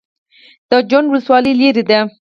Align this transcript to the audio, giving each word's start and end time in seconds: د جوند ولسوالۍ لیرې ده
د 0.69 0.71
جوند 0.89 1.07
ولسوالۍ 1.09 1.53
لیرې 1.59 1.83
ده 1.89 1.99